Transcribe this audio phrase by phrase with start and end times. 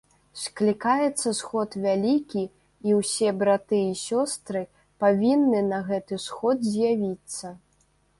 [0.43, 2.43] Склікаецца сход вялікі,
[2.89, 4.63] і ўсе браты і сёстры
[5.05, 7.53] павінны на гэны сход з'явіцца.